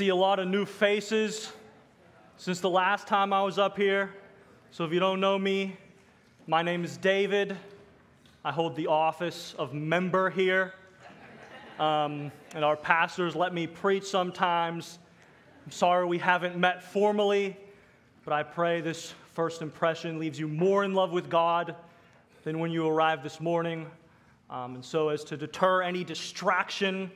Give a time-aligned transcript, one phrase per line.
[0.00, 1.52] see a lot of new faces
[2.38, 4.14] since the last time I was up here.
[4.70, 5.76] So if you don't know me,
[6.46, 7.54] my name is David.
[8.42, 10.72] I hold the office of member here.
[11.78, 15.00] Um, and our pastors let me preach sometimes.
[15.66, 17.58] I'm sorry we haven't met formally,
[18.24, 21.76] but I pray this first impression leaves you more in love with God
[22.44, 23.86] than when you arrived this morning.
[24.48, 27.10] Um, and so, as to deter any distraction,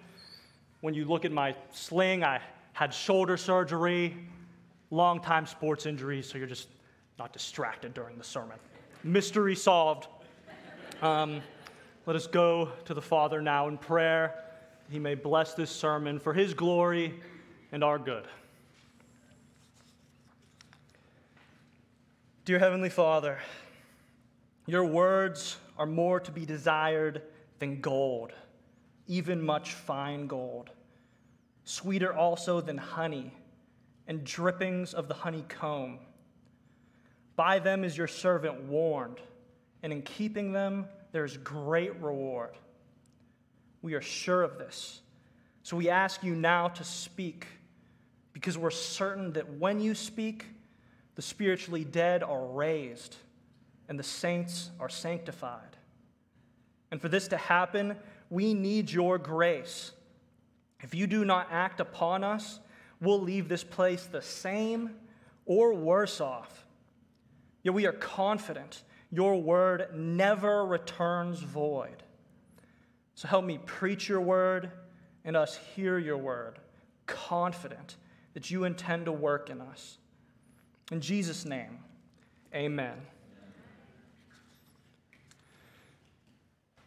[0.83, 2.43] when you look at my sling, I
[2.75, 4.15] had shoulder surgery,
[4.91, 6.69] long time sports injuries, so you're just
[7.19, 8.59] not distracted during the sermon.
[9.03, 10.09] Mystery solved.
[11.01, 11.41] Um,
[12.07, 14.45] let us go to the Father now in prayer.
[14.91, 17.15] He may bless this sermon for His glory
[17.73, 18.27] and our good.
[22.45, 23.39] Dear Heavenly Father,
[24.67, 27.23] your words are more to be desired
[27.59, 28.33] than gold,
[29.07, 30.71] even much fine gold,
[31.65, 33.33] sweeter also than honey
[34.07, 35.99] and drippings of the honeycomb.
[37.37, 39.19] By them is your servant warned,
[39.83, 42.57] and in keeping them there is great reward.
[43.83, 45.01] We are sure of this.
[45.63, 47.47] So we ask you now to speak,
[48.33, 50.47] because we're certain that when you speak,
[51.15, 53.17] the spiritually dead are raised,
[53.89, 55.77] and the saints are sanctified.
[56.91, 57.97] And for this to happen,
[58.31, 59.93] we need your grace.
[60.85, 62.61] If you do not act upon us,
[63.01, 64.91] we'll leave this place the same
[65.47, 66.67] or worse off.
[67.63, 72.03] Yet we are confident your word never returns void.
[73.15, 74.71] So help me preach your word
[75.25, 76.59] and us hear your word,
[77.07, 77.97] confident
[78.35, 79.97] that you intend to work in us.
[80.93, 81.79] In Jesus' name,
[82.55, 82.99] amen.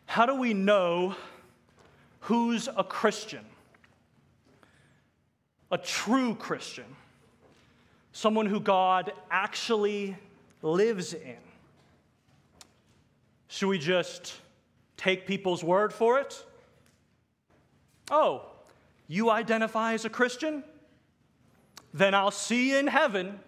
[0.05, 1.15] How do we know
[2.19, 3.43] who's a Christian?
[5.71, 6.85] A true Christian.
[8.11, 10.15] Someone who God actually
[10.61, 11.37] lives in.
[13.47, 14.33] Should we just
[14.97, 16.43] take people's word for it?
[18.09, 18.45] Oh,
[19.07, 20.63] you identify as a Christian?
[21.93, 23.39] Then I'll see you in heaven.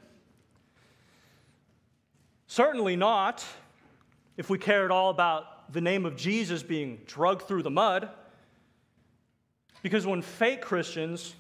[2.48, 3.46] Certainly not
[4.38, 8.10] if we care at all about the name of Jesus being drugged through the mud.
[9.84, 11.36] Because when fake Christians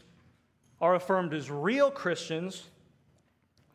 [0.81, 2.63] are affirmed as real Christians,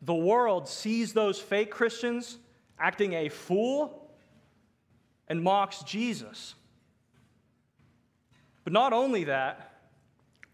[0.01, 2.37] the world sees those fake Christians
[2.79, 4.09] acting a fool
[5.27, 6.55] and mocks Jesus.
[8.63, 9.79] But not only that,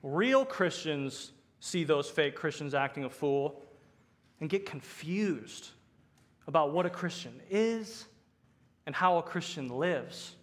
[0.04, 3.62] real Christians see those fake Christians acting a fool
[4.40, 5.70] and get confused
[6.48, 8.06] about what a Christian is
[8.86, 10.36] and how a Christian lives.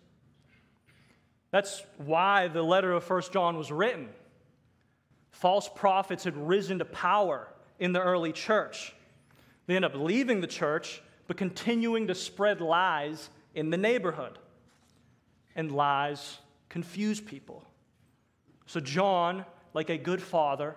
[1.50, 4.08] That's why the letter of First John was written.
[5.30, 8.94] False prophets had risen to power in the early church.
[9.66, 14.38] They end up leaving the church, but continuing to spread lies in the neighborhood.
[15.54, 16.38] And lies
[16.68, 17.64] confuse people.
[18.66, 19.44] So, John,
[19.74, 20.76] like a good father,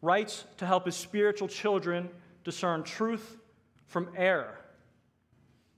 [0.00, 2.08] writes to help his spiritual children
[2.44, 3.36] discern truth
[3.86, 4.58] from error.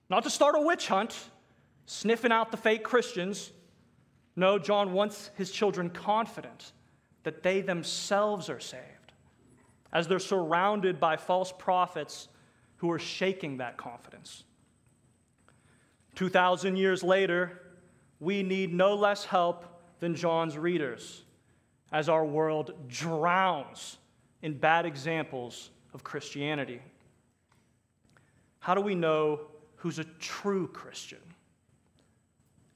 [0.09, 1.19] Not to start a witch hunt,
[1.87, 3.53] sniffing out the fake Christians.
[4.37, 6.73] No, John wants his children confident
[7.25, 9.13] that they themselves are saved,
[9.93, 12.29] as they're surrounded by false prophets
[12.77, 14.45] who are shaking that confidence.
[16.15, 17.61] 2,000 years later,
[18.21, 19.65] we need no less help
[20.01, 21.25] than John's readers
[21.93, 23.99] as our world drowns
[24.43, 26.81] in bad examples of Christianity.
[28.59, 29.41] How do we know
[29.77, 31.21] who's a true Christian?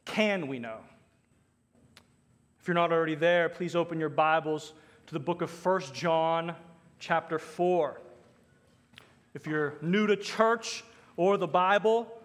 [0.05, 0.79] Can we know?
[2.69, 4.75] You're not already there, please open your Bibles
[5.07, 6.55] to the book of First John,
[6.99, 7.99] chapter 4.
[9.33, 10.85] If you're new to church
[11.17, 12.21] or the Bible,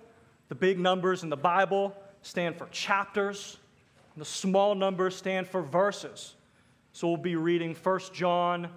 [0.50, 3.56] the big numbers in the Bible stand for chapters,
[4.14, 6.36] and the small numbers stand for verses.
[6.92, 8.68] So we'll be reading First John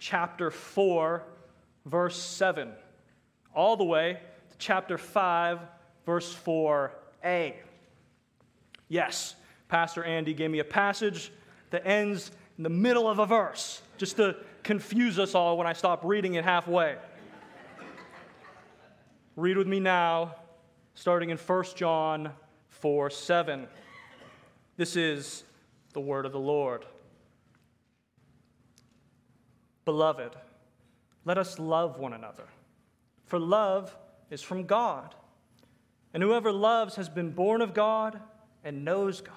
[0.00, 1.22] chapter 4,
[1.86, 2.68] verse 7,
[3.54, 4.18] all the way
[4.50, 5.60] to chapter 5,
[6.04, 7.54] verse 4a.
[8.88, 9.36] Yes,
[9.72, 11.32] Pastor Andy gave me a passage
[11.70, 15.72] that ends in the middle of a verse, just to confuse us all when I
[15.72, 16.96] stop reading it halfway.
[19.34, 20.34] Read with me now,
[20.94, 22.32] starting in 1 John
[22.68, 23.66] 4 7.
[24.76, 25.42] This is
[25.94, 26.84] the word of the Lord.
[29.86, 30.36] Beloved,
[31.24, 32.44] let us love one another,
[33.24, 33.96] for love
[34.28, 35.14] is from God.
[36.12, 38.20] And whoever loves has been born of God
[38.62, 39.36] and knows God.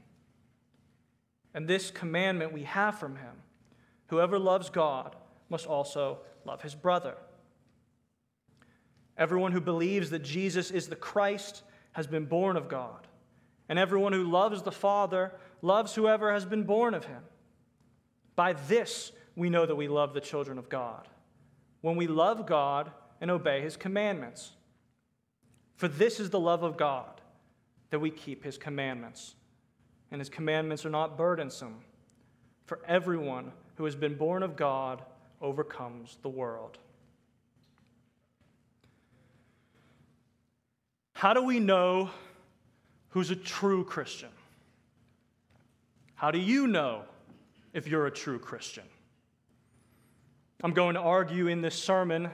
[1.53, 3.33] And this commandment we have from him
[4.07, 5.15] whoever loves God
[5.49, 7.15] must also love his brother.
[9.17, 11.63] Everyone who believes that Jesus is the Christ
[11.93, 13.07] has been born of God.
[13.69, 15.31] And everyone who loves the Father
[15.61, 17.21] loves whoever has been born of him.
[18.35, 21.07] By this we know that we love the children of God,
[21.81, 24.51] when we love God and obey his commandments.
[25.75, 27.21] For this is the love of God,
[27.91, 29.35] that we keep his commandments.
[30.11, 31.79] And his commandments are not burdensome.
[32.65, 35.01] For everyone who has been born of God
[35.41, 36.77] overcomes the world.
[41.13, 42.09] How do we know
[43.09, 44.29] who's a true Christian?
[46.15, 47.03] How do you know
[47.73, 48.83] if you're a true Christian?
[50.63, 52.29] I'm going to argue in this sermon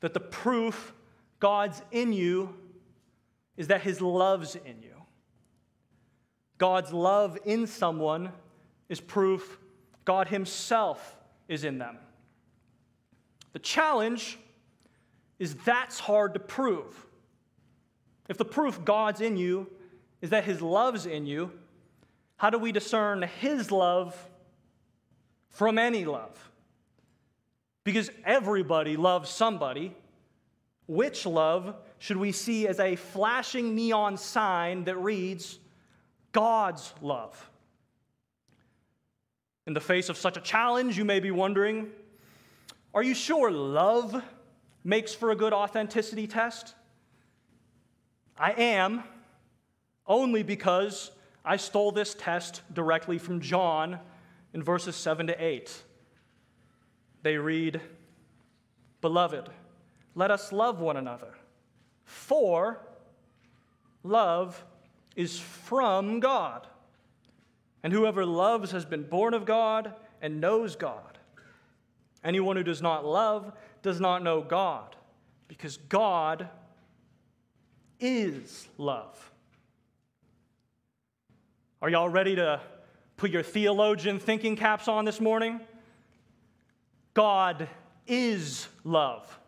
[0.00, 0.92] that the proof
[1.40, 2.54] God's in you
[3.56, 4.93] is that his love's in you.
[6.58, 8.30] God's love in someone
[8.88, 9.58] is proof
[10.04, 11.16] God himself
[11.48, 11.98] is in them.
[13.52, 14.38] The challenge
[15.38, 17.06] is that's hard to prove.
[18.28, 19.68] If the proof God's in you
[20.20, 21.52] is that his love's in you,
[22.36, 24.16] how do we discern his love
[25.50, 26.50] from any love?
[27.84, 29.94] Because everybody loves somebody.
[30.86, 35.58] Which love should we see as a flashing neon sign that reads,
[36.34, 37.50] God's love?
[39.66, 41.90] In the face of such a challenge, you may be wondering
[42.92, 44.22] are you sure love
[44.84, 46.74] makes for a good authenticity test?
[48.38, 49.02] I am,
[50.06, 51.10] only because
[51.44, 53.98] I stole this test directly from John
[54.52, 55.82] in verses 7 to 8.
[57.22, 57.80] They read,
[59.00, 59.48] Beloved,
[60.14, 61.34] let us love one another,
[62.04, 62.80] for
[64.04, 64.64] love
[65.16, 66.66] is from God.
[67.82, 71.18] And whoever loves has been born of God and knows God.
[72.22, 73.52] Anyone who does not love
[73.82, 74.96] does not know God,
[75.46, 76.48] because God
[78.00, 79.30] is love.
[81.82, 82.62] Are y'all ready to
[83.18, 85.60] put your theologian thinking caps on this morning?
[87.12, 87.68] God
[88.06, 89.38] is love.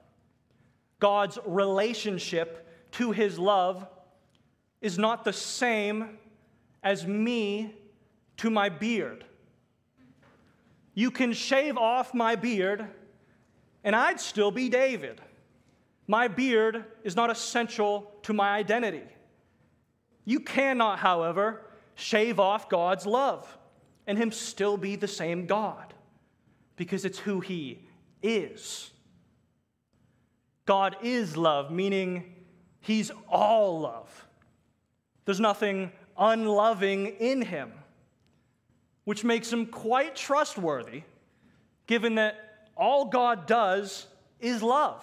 [1.00, 3.86] God's relationship to his love
[4.80, 6.18] is not the same
[6.82, 7.74] as me
[8.38, 9.24] to my beard.
[10.94, 12.86] You can shave off my beard,
[13.84, 15.20] and I'd still be David.
[16.06, 19.02] My beard is not essential to my identity.
[20.24, 21.62] You cannot, however,
[21.94, 23.56] shave off God's love
[24.06, 25.94] and Him still be the same God
[26.76, 27.80] because it's who He
[28.22, 28.90] is.
[30.64, 32.34] God is love, meaning
[32.80, 34.25] He's all love.
[35.26, 37.72] There's nothing unloving in Him
[39.06, 41.02] which makes him quite trustworthy,
[41.86, 44.08] given that all God does
[44.40, 45.02] is love.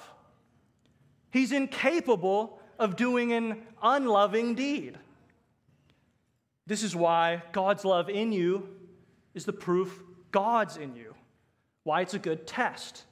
[1.32, 4.98] He's incapable of doing an unloving deed.
[6.68, 8.68] This is why God's love in you
[9.34, 11.16] is the proof God's in you,
[11.84, 13.06] why it's a good test.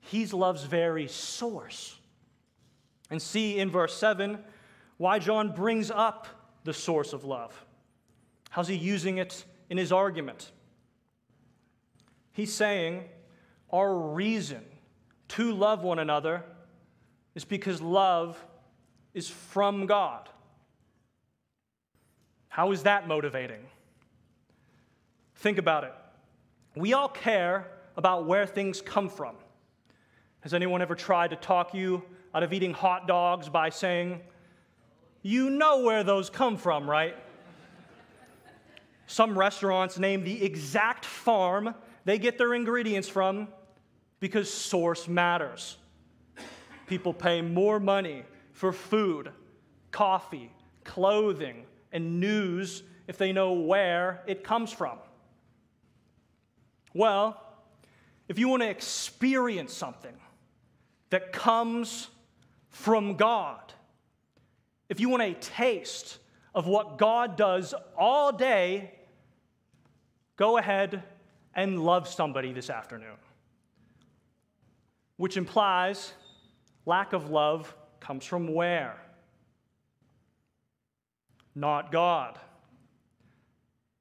[0.00, 1.98] He's love's very source.
[3.10, 4.38] And see in verse 7
[4.98, 6.26] why John brings up
[6.64, 7.64] the source of love.
[8.50, 10.52] How's he using it in his argument?
[12.32, 13.04] He's saying
[13.72, 14.64] our reason
[15.28, 16.44] to love one another
[17.34, 18.42] is because love
[19.14, 20.28] is from God.
[22.48, 23.64] How is that motivating?
[25.36, 25.94] Think about it.
[26.74, 29.36] We all care about where things come from.
[30.40, 32.02] Has anyone ever tried to talk you
[32.34, 34.20] out of eating hot dogs by saying,
[35.28, 37.14] You know where those come from, right?
[39.06, 41.74] Some restaurants name the exact farm
[42.06, 43.48] they get their ingredients from
[44.20, 45.76] because source matters.
[46.86, 49.30] People pay more money for food,
[49.90, 50.50] coffee,
[50.84, 54.96] clothing, and news if they know where it comes from.
[56.94, 57.38] Well,
[58.28, 60.14] if you want to experience something
[61.10, 62.08] that comes
[62.70, 63.74] from God,
[64.88, 66.18] if you want a taste
[66.54, 68.92] of what God does all day,
[70.36, 71.02] go ahead
[71.54, 73.16] and love somebody this afternoon.
[75.16, 76.12] Which implies
[76.86, 78.96] lack of love comes from where?
[81.54, 82.38] Not God.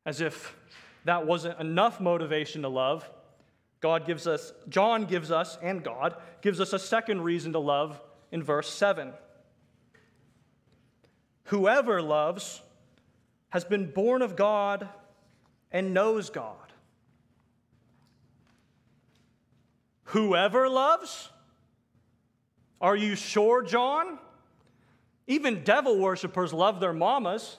[0.06, 0.56] As if
[1.03, 3.10] that wasn't enough motivation to love,
[3.79, 8.01] God gives us, John gives us, and God gives us a second reason to love
[8.32, 9.12] in verse 7.
[11.48, 12.62] Whoever loves
[13.50, 14.88] has been born of God
[15.72, 16.56] and knows God.
[20.06, 21.30] Whoever loves?
[22.82, 24.20] Are you sure, John?
[25.25, 27.58] Even devil worshippers love their mamas.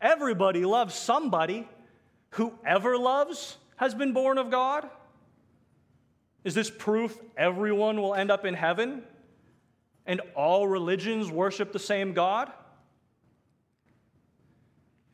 [0.00, 1.66] Everybody loves somebody.
[2.30, 4.88] Whoever loves has been born of God.
[6.44, 9.04] Is this proof everyone will end up in heaven
[10.04, 12.52] and all religions worship the same God?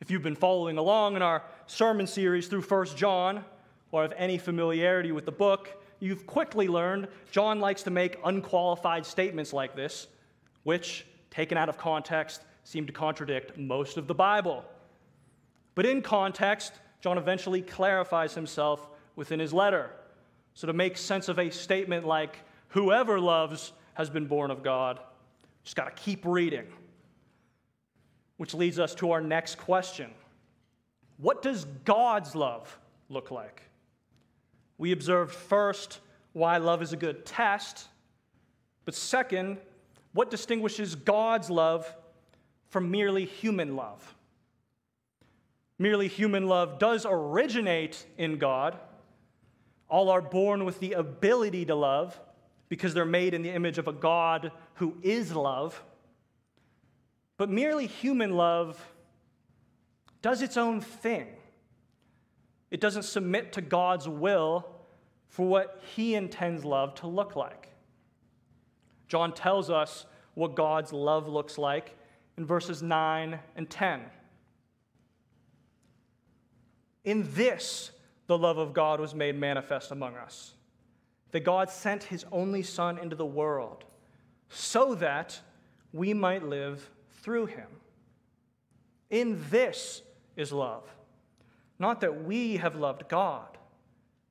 [0.07, 3.43] If you've been following along in our sermon series through 1 John,
[3.91, 9.05] or have any familiarity with the book, you've quickly learned John likes to make unqualified
[9.05, 10.07] statements like this,
[10.63, 14.63] which, taken out of context, seem to contradict most of the Bible.
[15.75, 16.71] But in context,
[17.01, 18.87] John eventually clarifies himself
[19.17, 19.89] within his letter.
[20.53, 22.37] So, to make sense of a statement like,
[22.69, 25.01] whoever loves has been born of God,
[25.65, 26.67] just got to keep reading.
[28.37, 30.11] Which leads us to our next question
[31.17, 32.77] What does God's love
[33.09, 33.63] look like?
[34.77, 35.99] We observed first
[36.33, 37.87] why love is a good test,
[38.85, 39.57] but second,
[40.13, 41.91] what distinguishes God's love
[42.69, 44.15] from merely human love?
[45.79, 48.77] Merely human love does originate in God.
[49.89, 52.19] All are born with the ability to love
[52.69, 55.81] because they're made in the image of a God who is love.
[57.37, 58.83] But merely human love
[60.21, 61.27] does its own thing.
[62.71, 64.65] It doesn't submit to God's will
[65.27, 67.69] for what He intends love to look like.
[69.07, 71.97] John tells us what God's love looks like
[72.37, 74.01] in verses 9 and 10.
[77.05, 77.91] In this,
[78.27, 80.53] the love of God was made manifest among us
[81.31, 83.85] that God sent His only Son into the world
[84.49, 85.39] so that
[85.93, 86.89] we might live
[87.27, 87.67] through Him.
[89.09, 90.01] In this
[90.37, 90.83] is love.
[91.77, 93.57] Not that we have loved God,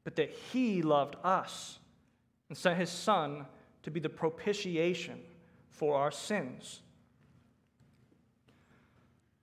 [0.02, 1.78] but that He loved us
[2.48, 3.44] and sent His Son
[3.82, 5.20] to be the propitiation
[5.68, 6.80] for our sins.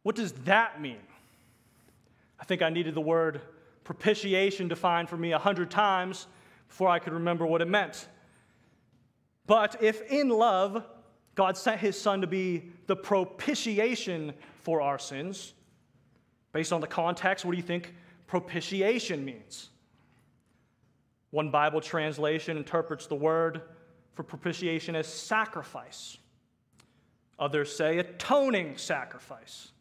[0.01, 0.97] What does that mean?
[2.39, 3.39] I think I needed the word
[3.83, 6.25] propitiation defined for me a hundred times
[6.69, 8.07] before I could remember what it meant.
[9.45, 10.83] But if in love,
[11.35, 15.53] God sent his son to be the propitiation for our sins,
[16.51, 17.93] based on the context, what do you think
[18.27, 19.69] propitiation means?
[21.31, 23.63] One Bible translation interprets the word
[24.13, 26.17] for propitiation as sacrifice.
[27.39, 29.71] Others say atoning sacrifice.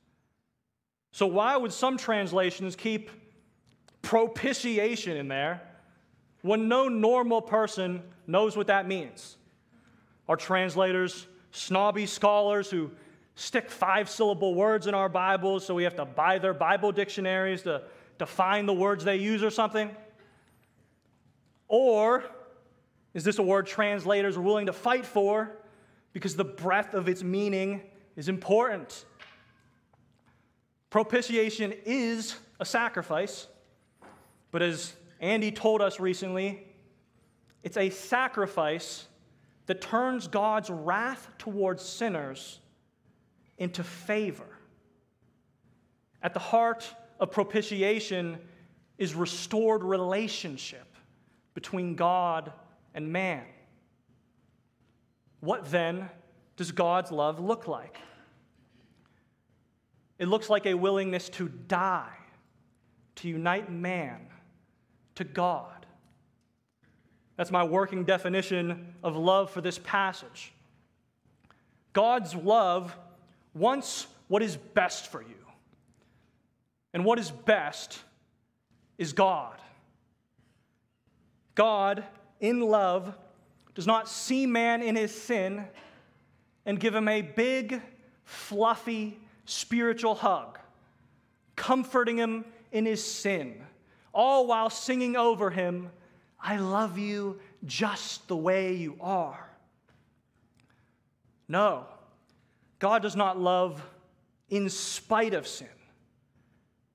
[1.12, 3.10] So, why would some translations keep
[4.00, 5.60] propitiation in there
[6.40, 9.36] when no normal person knows what that means?
[10.28, 12.90] Our translators, snobby scholars who
[13.34, 17.62] stick five syllable words in our Bibles so we have to buy their Bible dictionaries
[17.62, 17.82] to
[18.18, 19.90] define the words they use or something?
[21.68, 22.24] Or
[23.14, 25.52] Is this a word translators are willing to fight for
[26.12, 27.82] because the breadth of its meaning
[28.16, 29.04] is important?
[30.88, 33.48] Propitiation is a sacrifice,
[34.50, 36.66] but as Andy told us recently,
[37.62, 39.06] it's a sacrifice
[39.72, 42.60] that turns God's wrath towards sinners
[43.56, 44.58] into favor.
[46.22, 48.38] At the heart of propitiation
[48.98, 50.94] is restored relationship
[51.54, 52.52] between God
[52.92, 53.46] and man.
[55.40, 56.10] What then
[56.58, 57.96] does God's love look like?
[60.18, 62.12] It looks like a willingness to die,
[63.14, 64.26] to unite man
[65.14, 65.81] to God.
[67.36, 70.52] That's my working definition of love for this passage.
[71.92, 72.96] God's love
[73.54, 75.34] wants what is best for you.
[76.94, 78.00] And what is best
[78.98, 79.56] is God.
[81.54, 82.04] God,
[82.40, 83.14] in love,
[83.74, 85.64] does not see man in his sin
[86.66, 87.80] and give him a big,
[88.24, 90.58] fluffy, spiritual hug,
[91.56, 93.62] comforting him in his sin,
[94.14, 95.90] all while singing over him,
[96.42, 99.48] I love you just the way you are.
[101.48, 101.86] No,
[102.78, 103.80] God does not love
[104.50, 105.68] in spite of sin.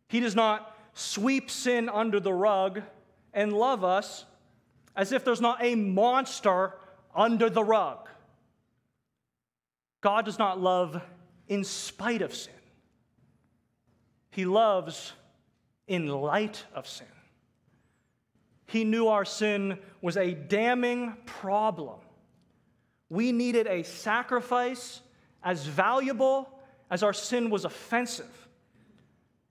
[0.09, 2.81] He does not sweep sin under the rug
[3.33, 4.25] and love us
[4.95, 6.73] as if there's not a monster
[7.15, 8.09] under the rug.
[10.01, 11.01] God does not love
[11.47, 12.53] in spite of sin,
[14.31, 15.13] He loves
[15.87, 17.07] in light of sin.
[18.67, 21.99] He knew our sin was a damning problem.
[23.09, 25.01] We needed a sacrifice
[25.43, 26.49] as valuable
[26.91, 28.47] as our sin was offensive.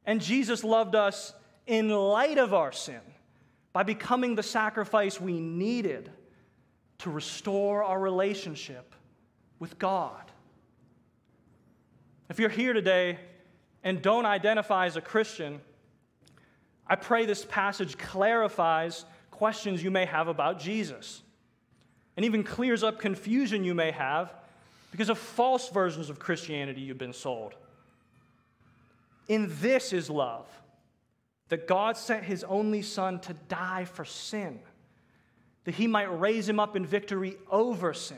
[0.05, 1.33] And Jesus loved us
[1.67, 3.00] in light of our sin
[3.73, 6.11] by becoming the sacrifice we needed
[6.99, 8.95] to restore our relationship
[9.59, 10.31] with God.
[12.29, 13.19] If you're here today
[13.83, 15.61] and don't identify as a Christian,
[16.89, 21.23] I pray this passage clarifies questions you may have about Jesus
[22.17, 24.33] and even clears up confusion you may have
[24.91, 27.55] because of false versions of Christianity you've been sold.
[29.29, 30.47] In this is love
[31.49, 34.61] that God sent his only Son to die for sin,
[35.65, 38.17] that he might raise him up in victory over sin,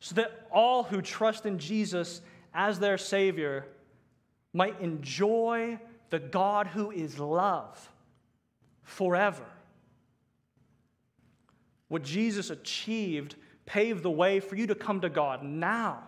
[0.00, 3.66] so that all who trust in Jesus as their Savior
[4.52, 5.78] might enjoy
[6.10, 7.90] the God who is love
[8.82, 9.44] forever.
[11.88, 13.36] What Jesus achieved
[13.66, 16.02] paved the way for you to come to God now.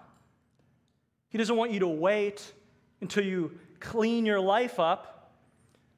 [1.29, 2.53] He doesn't want you to wait
[3.01, 5.33] until you clean your life up,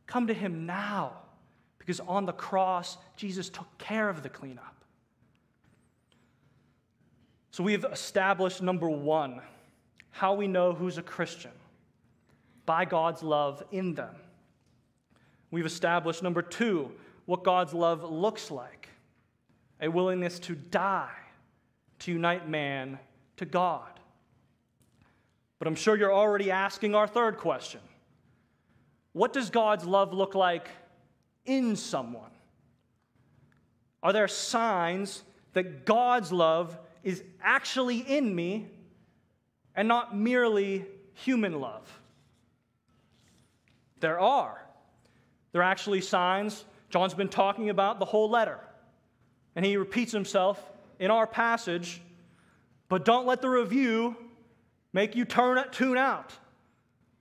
[0.07, 1.13] come to Him now.
[1.79, 4.85] Because on the cross, Jesus took care of the cleanup.
[7.51, 9.41] So we've established number one
[10.11, 11.51] how we know who's a Christian
[12.69, 14.15] by God's love in them.
[15.51, 16.93] We've established number two
[17.25, 18.91] what God's love looks like
[19.81, 21.17] a willingness to die
[22.01, 22.99] to unite man
[23.39, 23.89] to God.
[25.59, 27.81] But I'm sure you're already asking our third question
[29.15, 30.69] What does God's love look like
[31.47, 32.33] in someone?
[34.03, 35.23] Are there signs
[35.55, 38.67] that God's love is actually in me
[39.75, 41.99] and not merely human love?
[44.01, 44.65] There are.
[45.53, 46.65] There are actually signs.
[46.91, 48.61] John's been talking about the whole letter.
[49.57, 50.63] And he repeats himself
[50.99, 52.01] in our passage,
[52.89, 54.17] but don't let the review
[54.93, 56.33] make you turn, tune out.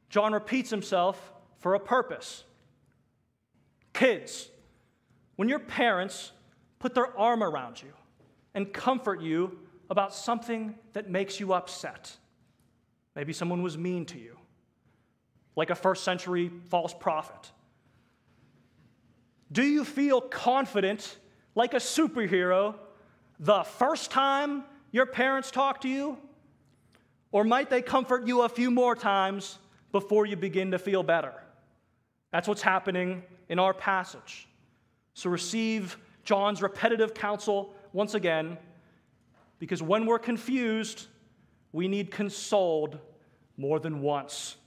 [0.09, 2.43] John repeats himself for a purpose.
[3.93, 4.49] Kids,
[5.35, 6.31] when your parents
[6.79, 7.93] put their arm around you
[8.53, 9.59] and comfort you
[9.89, 12.15] about something that makes you upset,
[13.15, 14.37] maybe someone was mean to you,
[15.57, 17.51] like a first century false prophet.
[19.51, 21.17] Do you feel confident,
[21.55, 22.75] like a superhero,
[23.39, 26.17] the first time your parents talk to you?
[27.31, 29.57] Or might they comfort you a few more times
[29.91, 31.33] before you begin to feel better?
[32.31, 34.47] That's what's happening in our passage.
[35.13, 38.57] So receive John's repetitive counsel once again,
[39.57, 41.07] because when we're confused,
[41.71, 42.99] we need consoled
[43.57, 44.57] more than once.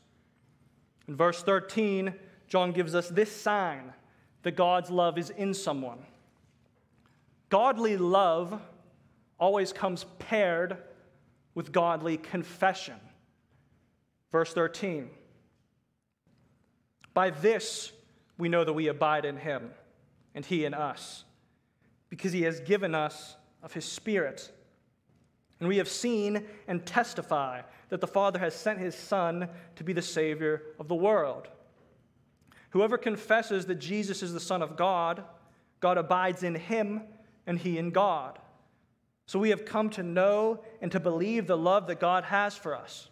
[1.10, 2.14] In verse 13,
[2.46, 3.92] John gives us this sign
[4.44, 5.98] that God's love is in someone.
[7.48, 8.60] Godly love
[9.36, 10.76] always comes paired
[11.56, 12.94] with godly confession.
[14.30, 15.10] Verse 13
[17.12, 17.90] By this
[18.38, 19.72] we know that we abide in him,
[20.36, 21.24] and he in us,
[22.08, 24.52] because he has given us of his Spirit.
[25.60, 29.92] And we have seen and testify that the Father has sent his Son to be
[29.92, 31.48] the Savior of the world.
[32.70, 35.22] Whoever confesses that Jesus is the Son of God,
[35.80, 37.02] God abides in him,
[37.46, 38.38] and he in God.
[39.26, 42.74] So we have come to know and to believe the love that God has for
[42.74, 43.08] us.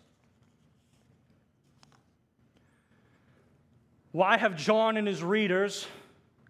[4.13, 5.87] Why have John and his readers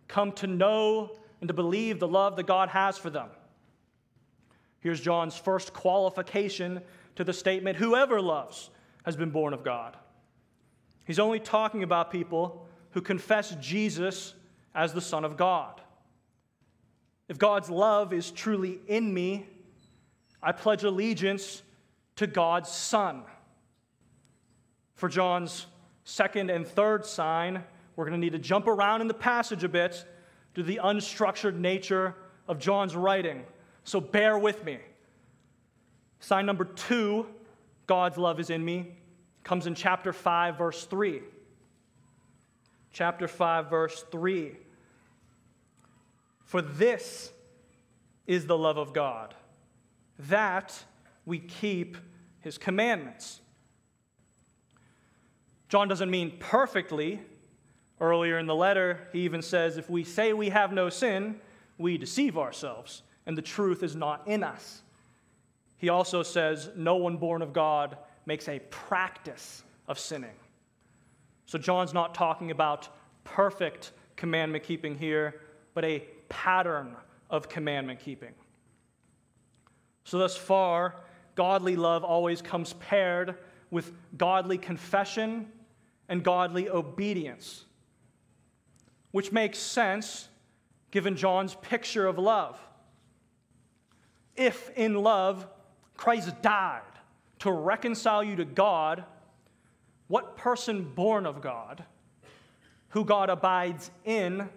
[0.07, 3.29] come to know and to believe the love that God has for them?
[4.81, 6.81] Here's John's first qualification
[7.17, 8.71] to the statement whoever loves
[9.05, 9.97] has been born of God.
[11.05, 14.35] He's only talking about people who confess Jesus
[14.75, 15.81] as the Son of God.
[17.29, 19.47] If God's love is truly in me,
[20.43, 21.63] I pledge allegiance
[22.17, 23.23] to God's Son.
[24.95, 25.67] For John's
[26.05, 27.65] second and third sign,
[27.97, 30.05] we're going to need to jump around in the passage a bit
[30.55, 32.15] to the unstructured nature
[32.47, 33.45] of John's writing.
[33.89, 34.77] So bear with me.
[36.21, 37.27] Sign number two,
[37.87, 38.99] God's love is in me,
[39.45, 41.23] comes in chapter 5, verse 3.
[42.93, 44.59] Chapter 5, verse 3.
[46.45, 47.33] For this
[48.27, 49.35] is the love of God,
[50.19, 50.85] that
[51.25, 51.97] we keep
[52.41, 53.41] his commandments.
[55.71, 57.23] John doesn't mean perfectly.
[58.03, 61.41] Earlier in the letter, he even says, If we say we have no sin,
[61.79, 64.83] we deceive ourselves, and the truth is not in us.
[65.77, 70.35] He also says, No one born of God makes a practice of sinning.
[71.47, 72.89] So John's not talking about
[73.25, 75.43] perfect commandment keeping here,
[75.75, 76.97] but a pattern
[77.31, 78.33] of commandment keeping.
[80.05, 80.97] So, thus far,
[81.35, 83.35] godly love always comes paired
[83.71, 85.53] with godly confession
[86.09, 87.67] and godly obedience,
[89.11, 90.29] which makes sense
[90.91, 92.59] given John's picture of love.
[94.39, 95.47] If in love
[95.97, 96.83] Christ died
[97.41, 99.05] to reconcile you to God,
[100.07, 101.85] what person born of God,
[102.91, 104.49] who God abides in,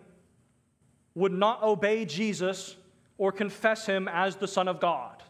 [1.16, 2.76] would not obey Jesus
[3.18, 5.22] or confess him as the Son of God?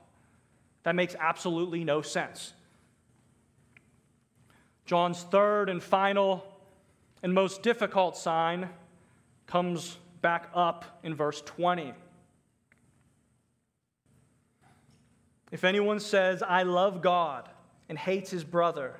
[0.83, 2.53] That makes absolutely no sense.
[4.85, 6.45] John's third and final
[7.23, 8.69] and most difficult sign
[9.47, 11.93] comes back up in verse 20.
[15.51, 17.49] If anyone says, I love God,
[17.89, 18.95] and hates his brother,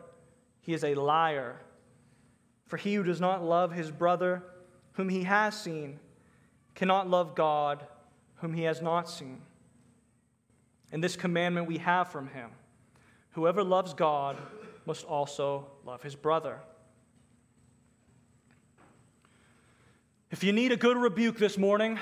[0.59, 1.55] he is a liar.
[2.67, 4.43] For he who does not love his brother,
[4.93, 5.97] whom he has seen,
[6.75, 7.87] cannot love God,
[8.35, 9.41] whom he has not seen.
[10.91, 12.51] And this commandment we have from him
[13.31, 14.35] whoever loves God
[14.85, 16.59] must also love his brother.
[20.31, 21.97] If you need a good rebuke this morning,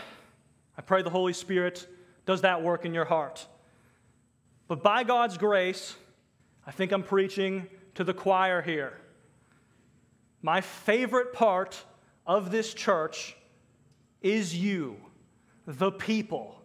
[0.76, 1.88] I pray the Holy Spirit
[2.26, 3.46] does that work in your heart.
[4.70, 5.96] But by God's grace,
[6.66, 8.94] I think I'm preaching to the choir here.
[10.44, 11.84] My favorite part
[12.26, 13.36] of this church
[14.22, 14.98] is you,
[15.66, 16.62] the people.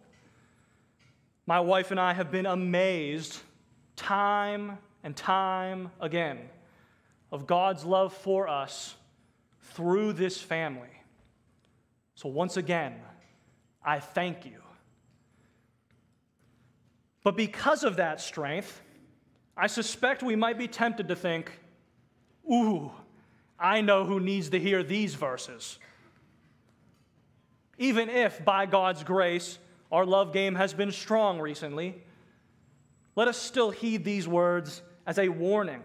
[1.47, 3.39] My wife and I have been amazed
[3.95, 6.39] time and time again
[7.31, 8.95] of God's love for us
[9.73, 11.01] through this family.
[12.13, 12.93] So, once again,
[13.83, 14.61] I thank you.
[17.25, 18.83] But because of that strength,
[19.57, 21.51] I suspect we might be tempted to think,
[22.49, 22.91] ooh,
[23.59, 25.79] I know who needs to hear these verses.
[27.79, 29.57] Even if, by God's grace,
[29.91, 31.95] our love game has been strong recently,
[33.15, 35.81] let us still heed these words as a warning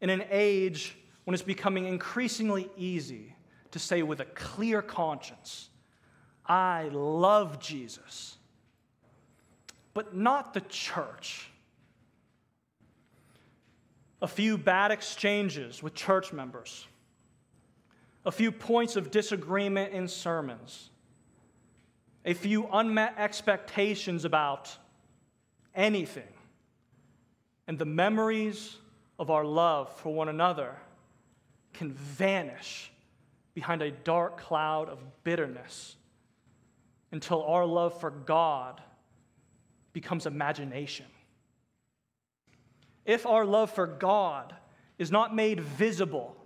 [0.00, 3.36] in an age when it's becoming increasingly easy
[3.70, 5.68] to say with a clear conscience,
[6.44, 8.36] I love Jesus,
[9.94, 11.48] but not the church.
[14.20, 16.86] A few bad exchanges with church members,
[18.26, 20.90] a few points of disagreement in sermons,
[22.24, 24.76] a few unmet expectations about
[25.74, 26.24] anything
[27.66, 28.76] and the memories
[29.18, 30.76] of our love for one another
[31.72, 32.90] can vanish
[33.54, 35.96] behind a dark cloud of bitterness
[37.12, 38.80] until our love for God
[39.94, 41.06] becomes imagination.
[43.06, 44.54] If our love for God
[44.98, 46.36] is not made visible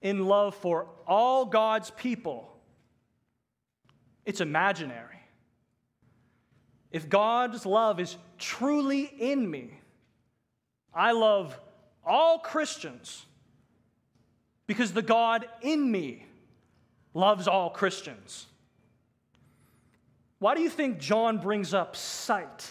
[0.00, 2.56] in love for all God's people,
[4.24, 5.18] it's imaginary.
[6.92, 9.70] If God's love is truly in me,
[10.94, 11.58] I love
[12.06, 13.26] all Christians
[14.66, 16.26] because the God in me
[17.14, 18.46] loves all Christians.
[20.44, 22.68] Why do you think John brings up sight?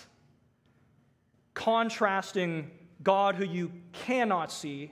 [1.55, 2.69] Contrasting
[3.01, 4.91] God, who you cannot see,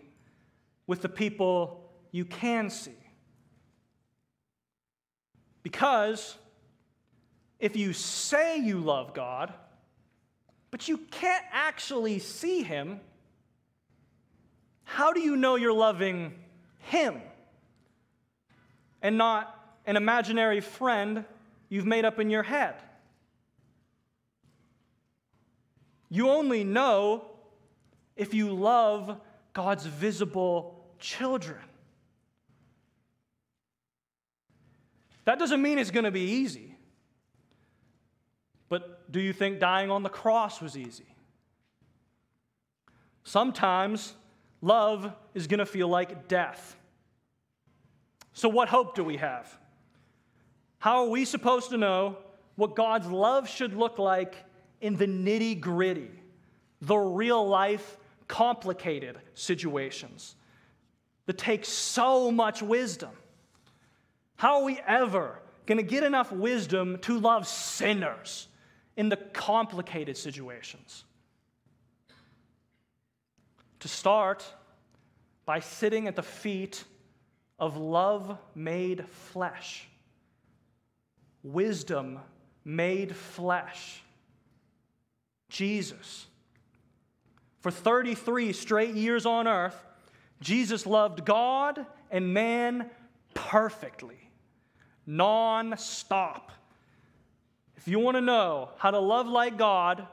[0.87, 2.97] with the people you can see.
[5.61, 6.35] Because
[7.59, 9.53] if you say you love God,
[10.71, 12.99] but you can't actually see Him,
[14.85, 16.33] how do you know you're loving
[16.79, 17.21] Him
[19.03, 21.25] and not an imaginary friend
[21.71, 22.75] you've made up in your head?
[26.09, 27.23] You only know
[28.17, 29.19] if you love
[29.53, 31.57] God's visible children.
[35.23, 36.75] That doesn't mean it's going to be easy.
[38.67, 41.15] But do you think dying on the cross was easy?
[43.23, 44.13] Sometimes
[44.61, 46.75] love is going to feel like death.
[48.33, 49.60] So, what hope do we have?
[50.81, 52.17] How are we supposed to know
[52.55, 54.35] what God's love should look like
[54.81, 56.09] in the nitty gritty,
[56.81, 60.35] the real life, complicated situations
[61.27, 63.11] that take so much wisdom?
[64.37, 68.47] How are we ever going to get enough wisdom to love sinners
[68.97, 71.03] in the complicated situations?
[73.81, 74.43] To start
[75.45, 76.83] by sitting at the feet
[77.59, 79.87] of love made flesh,
[81.43, 82.19] wisdom
[82.63, 84.01] made flesh,
[85.49, 86.27] Jesus.
[87.59, 89.85] For 33 straight years on earth,
[90.39, 92.89] Jesus loved God and man
[93.33, 94.17] perfectly
[95.05, 96.51] non stop.
[97.75, 100.07] If you want to know how to love like God,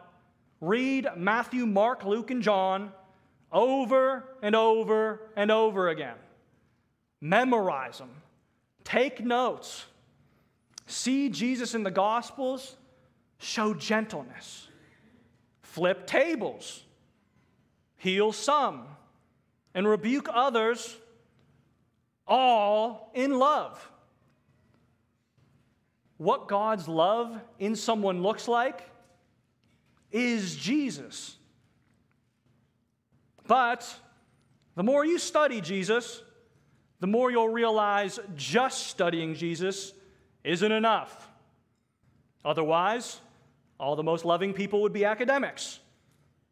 [0.61, 2.93] read Matthew, Mark, Luke, and John
[3.53, 6.17] over and over and over again.
[7.21, 8.11] Memorize them,
[8.85, 9.85] take notes.
[10.89, 12.75] See Jesus in the Gospels,
[13.37, 14.67] show gentleness,
[15.61, 16.83] flip tables,
[17.99, 18.87] heal some,
[19.75, 20.97] and rebuke others,
[22.27, 23.87] all in love.
[26.17, 28.89] What God's love in someone looks like
[30.11, 31.37] is Jesus.
[33.47, 33.95] But
[34.75, 36.23] the more you study Jesus,
[37.01, 39.93] the more you'll realize just studying Jesus
[40.45, 41.29] isn't enough.
[42.45, 43.21] Otherwise,
[43.79, 45.81] all the most loving people would be academics.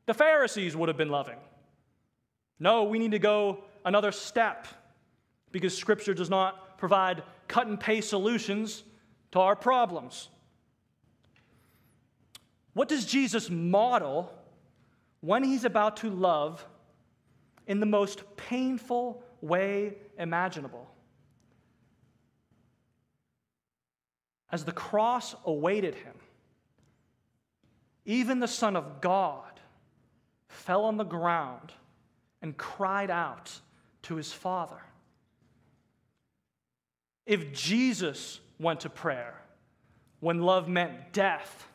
[0.07, 1.39] The Pharisees would have been loving.
[2.59, 4.67] No, we need to go another step
[5.53, 8.85] because Scripture does not provide cut and paste solutions
[9.33, 10.29] to our problems.
[12.75, 14.33] What does Jesus model
[15.21, 16.65] when he's about to love
[17.67, 20.87] in the most painful way imaginable?
[24.51, 26.15] As the cross awaited him,
[28.05, 29.61] even the Son of God
[30.49, 31.73] fell on the ground
[32.41, 33.61] and cried out
[34.03, 34.81] to his Father.
[37.27, 39.43] If Jesus went to prayer
[40.21, 41.67] when love meant death,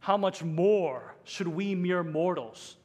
[0.00, 2.76] how much more should we mere mortals?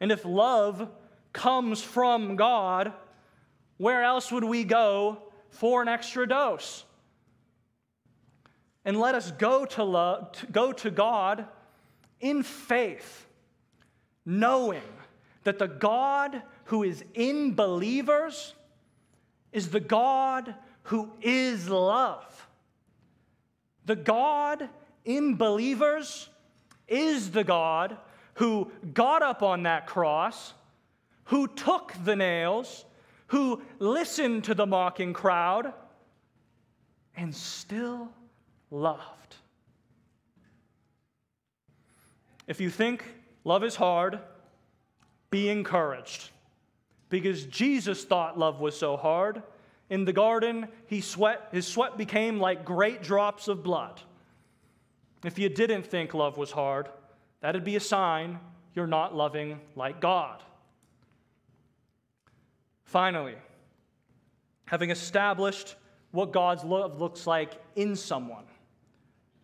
[0.00, 0.88] And if love
[1.32, 2.92] comes from God,
[3.76, 6.84] where else would we go for an extra dose?
[8.84, 11.46] And let us go to, love, to go to God
[12.20, 13.26] in faith,
[14.24, 14.82] knowing
[15.44, 18.54] that the God who is in believers
[19.52, 22.48] is the God who is love.
[23.84, 24.68] The God
[25.04, 26.28] in believers
[26.88, 27.96] is the God
[28.34, 30.54] who got up on that cross,
[31.24, 32.84] who took the nails,
[33.28, 35.72] who listened to the mocking crowd,
[37.16, 38.08] and still
[38.72, 39.36] loved.
[42.48, 43.04] If you think
[43.44, 44.18] love is hard,
[45.30, 46.30] be encouraged.
[47.08, 49.42] Because Jesus thought love was so hard
[49.92, 54.00] in the garden, he sweat, his sweat became like great drops of blood.
[55.22, 56.88] If you didn't think love was hard,
[57.42, 58.40] that'd be a sign
[58.74, 60.42] you're not loving like God.
[62.84, 63.34] Finally,
[64.64, 65.74] having established
[66.10, 68.44] what God's love looks like in someone,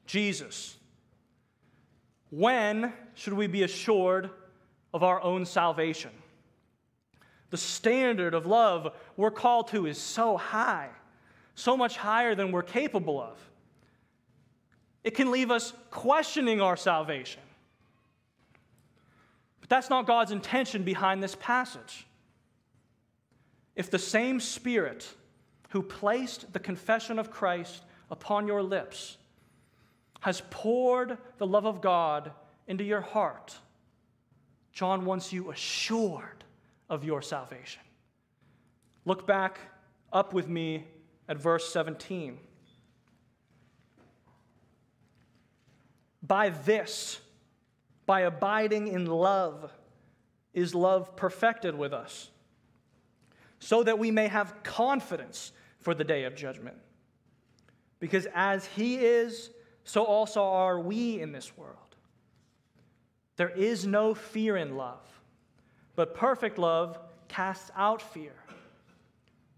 [0.08, 0.74] Jesus,
[2.30, 4.30] when should we be assured
[4.94, 6.10] of our own salvation?
[7.50, 10.88] The standard of love we're called to is so high,
[11.54, 13.36] so much higher than we're capable of.
[15.04, 17.42] It can leave us questioning our salvation.
[19.60, 22.06] But that's not God's intention behind this passage.
[23.76, 25.06] If the same Spirit
[25.68, 29.18] who placed the confession of Christ upon your lips
[30.20, 32.32] has poured the love of God
[32.66, 33.56] into your heart,
[34.72, 36.44] John wants you assured
[36.88, 37.82] of your salvation.
[39.04, 39.58] Look back
[40.12, 40.86] up with me
[41.28, 42.38] at verse 17.
[46.22, 47.20] By this,
[48.06, 49.72] by abiding in love,
[50.52, 52.30] is love perfected with us,
[53.60, 56.76] so that we may have confidence for the day of judgment.
[58.00, 59.50] Because as He is,
[59.88, 61.96] so also are we in this world.
[63.36, 65.00] There is no fear in love,
[65.96, 66.98] but perfect love
[67.28, 68.34] casts out fear.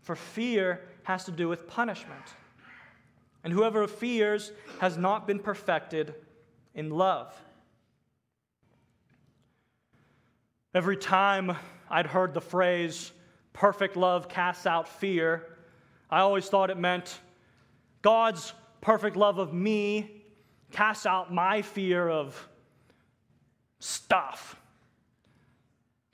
[0.02, 2.22] For fear has to do with punishment.
[3.42, 6.14] And whoever fears has not been perfected
[6.76, 7.34] in love.
[10.72, 11.56] Every time
[11.90, 13.10] I'd heard the phrase,
[13.52, 15.56] perfect love casts out fear,
[16.08, 17.18] I always thought it meant
[18.02, 20.18] God's perfect love of me
[20.70, 22.48] casts out my fear of
[23.78, 24.56] stuff.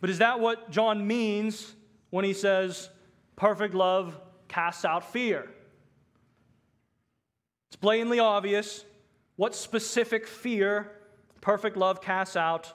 [0.01, 1.75] But is that what John means
[2.11, 2.91] when he says
[3.35, 5.49] perfect love casts out fear?
[7.69, 8.85] It's plainly obvious
[9.37, 10.93] what specific fear
[11.41, 12.73] perfect love casts out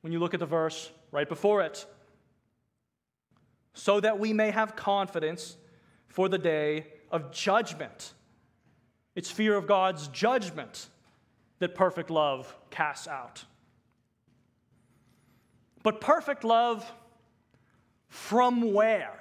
[0.00, 1.86] when you look at the verse right before it.
[3.74, 5.56] So that we may have confidence
[6.08, 8.14] for the day of judgment.
[9.16, 10.88] It's fear of God's judgment
[11.64, 13.42] that perfect love casts out.
[15.82, 16.84] But perfect love
[18.08, 19.18] from where?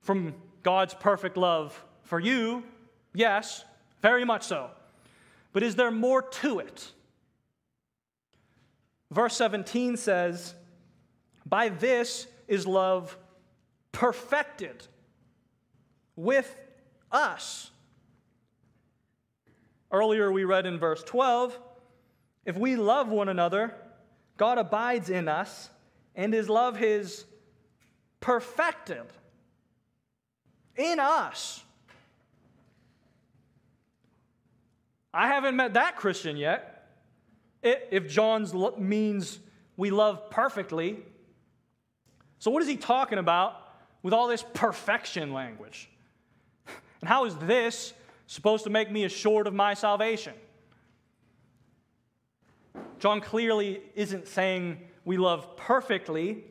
[0.00, 2.64] From God's perfect love for you,
[3.12, 3.62] yes,
[4.00, 4.70] very much so.
[5.52, 6.92] But is there more to it?
[9.10, 10.54] Verse 17 says,
[11.44, 13.18] By this is love
[13.92, 14.86] perfected
[16.16, 16.58] with
[17.12, 17.70] us.
[19.92, 21.58] Earlier we read in verse 12,
[22.44, 23.74] If we love one another,
[24.36, 25.70] God abides in us,
[26.14, 27.24] and his love is
[28.20, 29.04] perfected
[30.76, 31.62] in us.
[35.12, 36.88] I haven't met that Christian yet.
[37.62, 39.38] If John's means
[39.76, 40.98] we love perfectly.
[42.38, 43.54] So, what is he talking about
[44.02, 45.88] with all this perfection language?
[47.02, 47.94] And how is this
[48.30, 50.34] supposed to make me assured of my salvation?
[53.00, 56.44] John clearly isn't saying we love perfectly,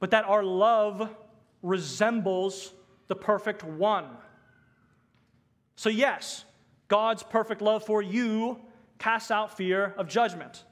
[0.00, 1.08] but that our love
[1.62, 2.72] resembles
[3.06, 4.06] the perfect one.
[5.76, 6.44] So, yes,
[6.88, 8.58] God's perfect love for you
[8.98, 10.64] casts out fear of judgment.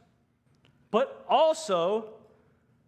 [0.90, 2.14] But also,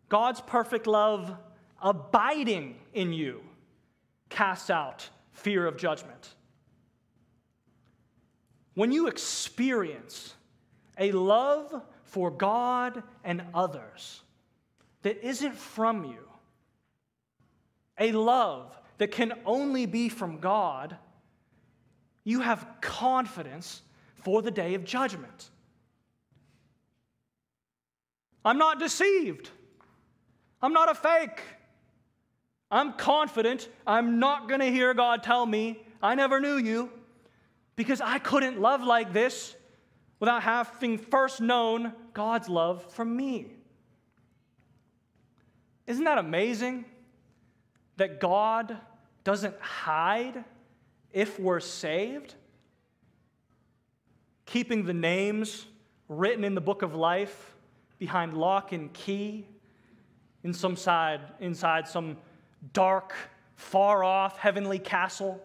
[0.08, 1.36] God's perfect love
[1.80, 3.42] abiding in you
[4.28, 6.34] casts out fear of judgment.
[8.80, 10.32] When you experience
[10.96, 14.22] a love for God and others
[15.02, 16.26] that isn't from you,
[17.98, 20.96] a love that can only be from God,
[22.24, 23.82] you have confidence
[24.14, 25.50] for the day of judgment.
[28.46, 29.50] I'm not deceived.
[30.62, 31.42] I'm not a fake.
[32.70, 36.90] I'm confident I'm not going to hear God tell me, I never knew you,
[37.80, 39.56] because I couldn't love like this
[40.18, 43.46] without having first known God's love for me.
[45.86, 46.84] Isn't that amazing?
[47.96, 48.76] That God
[49.24, 50.44] doesn't hide
[51.14, 52.34] if we're saved,
[54.44, 55.64] keeping the names
[56.06, 57.54] written in the book of life
[57.98, 59.46] behind lock and key
[60.44, 62.18] in some side, inside some
[62.74, 63.14] dark,
[63.56, 65.40] far off heavenly castle,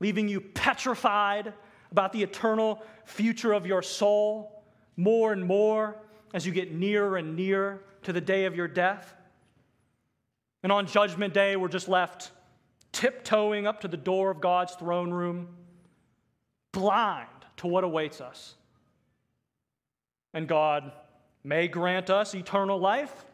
[0.00, 1.52] leaving you petrified
[1.90, 4.62] about the eternal future of your soul
[4.96, 5.96] more and more
[6.34, 9.14] as you get nearer and nearer to the day of your death.
[10.62, 12.32] And on Judgment Day, we're just left
[12.92, 15.48] tiptoeing up to the door of God's throne room,
[16.72, 18.54] blind to what awaits us.
[20.34, 20.92] And God
[21.44, 23.24] may grant us eternal life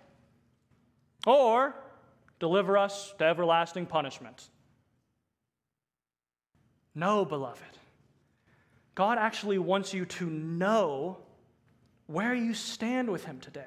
[1.27, 1.75] or
[2.39, 4.51] deliver us to everlasting punishment.
[6.95, 7.63] No, beloved.
[8.95, 11.19] God actually wants you to know
[12.07, 13.65] where you stand with Him today.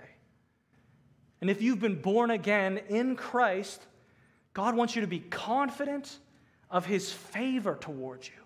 [1.42, 3.86] And if you've been born again in Christ,
[4.54, 6.18] God wants you to be confident
[6.70, 8.42] of his favor towards you.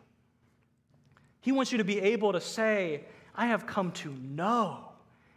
[1.39, 4.89] He wants you to be able to say, I have come to know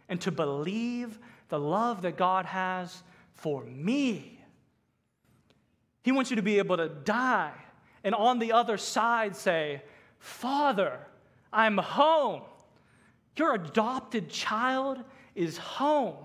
[0.09, 1.17] and to believe
[1.49, 4.39] the love that God has for me.
[6.03, 7.53] He wants you to be able to die
[8.05, 9.81] and on the other side say,
[10.19, 10.99] Father,
[11.51, 12.43] I'm home.
[13.35, 14.99] Your adopted child
[15.33, 16.15] is home.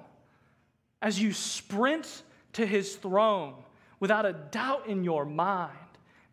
[1.02, 2.22] As you sprint
[2.52, 3.54] to his throne
[3.98, 5.76] without a doubt in your mind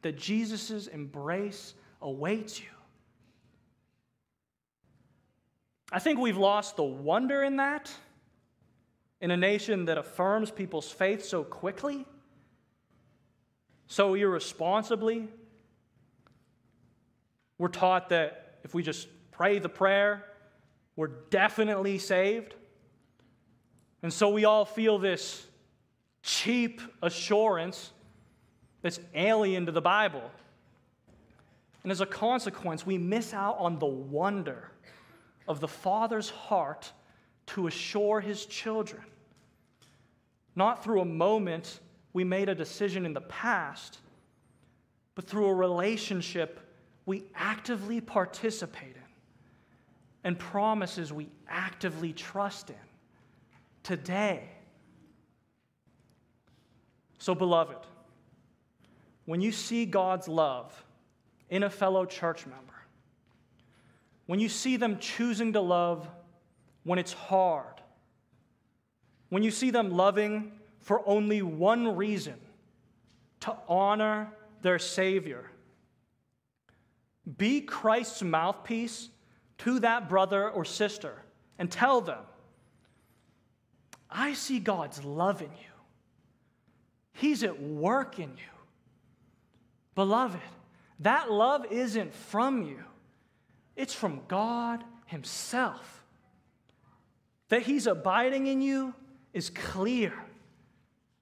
[0.02, 2.68] that Jesus' embrace awaits you.
[5.94, 7.90] I think we've lost the wonder in that
[9.22, 12.06] in a nation that affirms people's faith so quickly,
[13.88, 15.28] so irresponsibly.
[17.58, 20.26] We're taught that if we just pray the prayer,
[20.96, 22.54] we're definitely saved.
[24.04, 25.46] And so we all feel this
[26.22, 27.92] cheap assurance
[28.82, 30.30] that's alien to the Bible.
[31.84, 34.72] And as a consequence, we miss out on the wonder
[35.48, 36.92] of the Father's heart
[37.48, 39.02] to assure his children.
[40.56, 41.80] Not through a moment
[42.18, 44.00] we made a decision in the past,
[45.14, 46.60] but through a relationship
[47.06, 49.12] we actively participate in
[50.24, 52.76] and promises we actively trust in
[53.84, 54.50] today.
[57.20, 57.86] So, beloved,
[59.26, 60.74] when you see God's love
[61.52, 62.82] in a fellow church member,
[64.26, 66.10] when you see them choosing to love
[66.84, 67.80] when it's hard,
[69.30, 70.57] when you see them loving
[70.88, 72.36] for only one reason
[73.42, 74.32] to honor
[74.62, 75.52] their Savior,
[77.38, 79.10] be Christ's mouthpiece
[79.58, 81.22] to that brother or sister
[81.60, 82.22] and tell them,
[84.10, 85.74] I see God's love in you.
[87.12, 88.56] He's at work in you.
[89.94, 90.40] Beloved,
[91.02, 92.82] that love isn't from you,
[93.76, 96.06] it's from God Himself.
[97.50, 98.94] That He's abiding in you
[99.34, 100.14] is clear.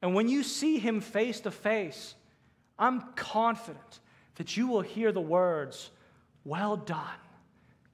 [0.06, 2.14] And when you see Him face to face,
[2.78, 4.01] I'm confident
[4.36, 5.89] that you will hear the words,
[6.43, 7.18] Well done,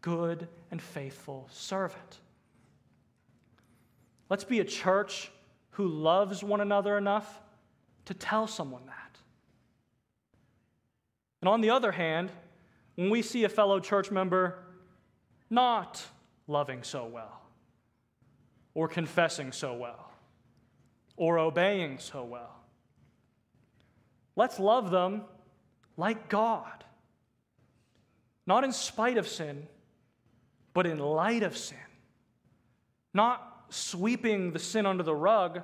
[0.01, 2.19] good and faithful servant.
[4.29, 5.31] Let's be a church
[5.69, 7.41] who loves one another enough
[8.03, 9.17] to tell someone that.
[11.39, 12.29] And on the other hand,
[12.95, 14.59] when we see a fellow church member
[15.49, 16.05] not
[16.45, 17.41] loving so well,
[18.73, 20.10] or confessing so well,
[21.17, 22.55] or obeying so well,
[24.35, 25.23] let's love them
[25.97, 26.83] like God.
[28.47, 29.67] Not in spite of sin,
[30.73, 31.77] but in light of sin.
[33.13, 35.61] Not sweeping the sin under the rug,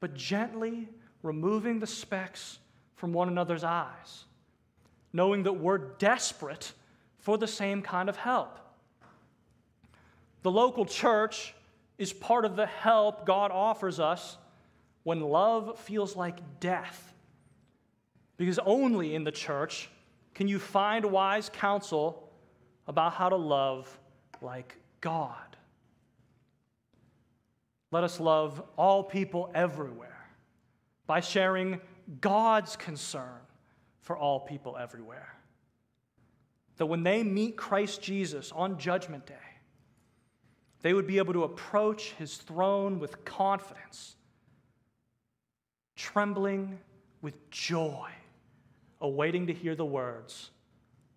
[0.00, 0.88] but gently
[1.22, 2.58] removing the specks
[2.94, 4.24] from one another's eyes
[5.12, 6.72] knowing that we're desperate
[7.18, 8.58] for the same kind of help.
[10.42, 11.54] The local church
[11.98, 14.36] is part of the help God offers us
[15.02, 17.14] when love feels like death.
[18.36, 19.90] Because only in the church
[20.34, 22.30] can you find wise counsel
[22.86, 23.98] about how to love
[24.40, 25.56] like God.
[27.90, 30.26] Let us love all people everywhere
[31.06, 31.80] by sharing
[32.20, 33.40] God's concern
[34.00, 35.36] for all people everywhere.
[36.78, 39.34] That when they meet Christ Jesus on Judgment Day,
[40.80, 44.16] they would be able to approach his throne with confidence,
[46.02, 46.78] trembling
[47.20, 48.08] with joy,
[49.00, 50.50] awaiting to hear the words,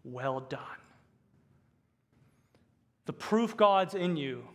[0.03, 0.61] Well done.
[3.05, 4.47] The proof God's in you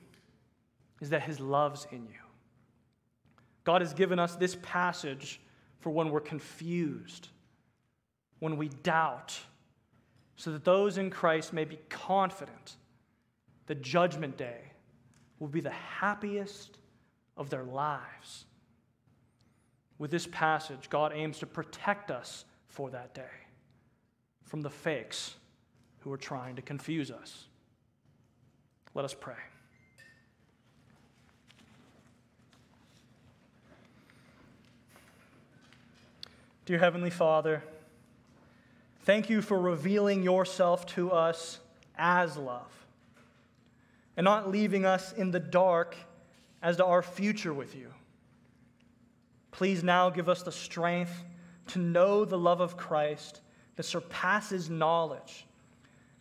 [1.00, 2.22] is that his love's in you.
[3.64, 5.40] God has given us this passage
[5.80, 7.28] for when we're confused
[8.40, 9.38] when we doubt,
[10.34, 12.76] so that those in Christ may be confident
[13.66, 14.72] the Judgment Day
[15.38, 16.78] will be the happiest
[17.36, 18.46] of their lives.
[20.00, 23.22] With this passage, God aims to protect us for that day
[24.42, 25.36] from the fakes
[26.00, 27.44] who are trying to confuse us.
[28.94, 29.34] Let us pray.
[36.64, 37.62] Dear Heavenly Father,
[39.04, 41.58] Thank you for revealing yourself to us
[41.96, 42.70] as love
[44.16, 45.96] and not leaving us in the dark
[46.62, 47.88] as to our future with you.
[49.60, 51.22] Please now give us the strength
[51.66, 53.42] to know the love of Christ
[53.76, 55.44] that surpasses knowledge,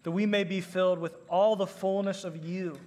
[0.03, 2.77] that we may be filled with all the fullness of you.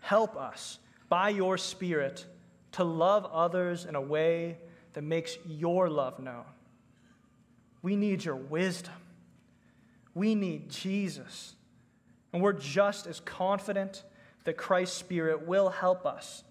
[0.00, 2.26] Help us by your Spirit
[2.72, 4.58] to love others in a way
[4.94, 6.42] that makes your love known.
[7.82, 8.94] We need your wisdom.
[10.14, 11.54] We need Jesus.
[12.32, 14.02] And we're just as confident
[14.42, 16.42] that Christ's Spirit will help us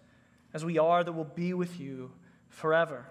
[0.53, 2.11] as we are that will be with you
[2.55, 3.05] forever.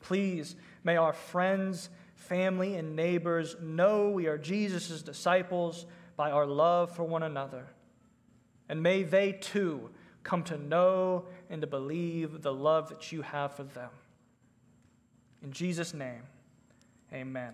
[0.00, 5.86] Please, may our friends, family, and neighbors know we are Jesus' disciples
[6.16, 7.66] by our love for one another.
[8.68, 9.90] And may they too
[10.24, 13.90] come to know and to believe the love that you have for them.
[15.42, 16.22] In Jesus' name,
[17.12, 17.52] amen.